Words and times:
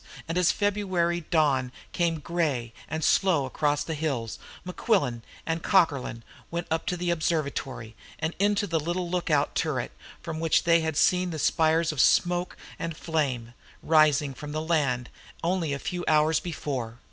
And 0.27 0.35
as 0.35 0.47
the 0.47 0.55
February 0.55 1.21
dawn 1.29 1.71
came 1.91 2.21
grey 2.21 2.73
and 2.87 3.03
slow 3.03 3.45
across 3.45 3.83
the 3.83 3.93
hills, 3.93 4.39
Mequillen 4.65 5.21
and 5.45 5.61
Cockerlyne 5.61 6.23
went 6.49 6.65
up 6.71 6.87
to 6.87 6.97
the 6.97 7.11
observatory, 7.11 7.95
and 8.17 8.33
into 8.39 8.65
the 8.65 8.79
little 8.79 9.07
look 9.11 9.29
out 9.29 9.53
turret 9.53 9.91
from 10.19 10.39
which 10.39 10.63
they 10.63 10.79
had 10.79 10.97
seen 10.97 11.29
the 11.29 11.37
spirals 11.37 11.91
of 11.91 12.01
smoke 12.01 12.57
and 12.79 12.97
flame 12.97 13.53
rising 13.83 14.33
from 14.33 14.53
the 14.53 14.61
land 14.63 15.11
only 15.43 15.71
a 15.71 15.77
few 15.77 16.03
hours 16.07 16.39
before. 16.39 16.97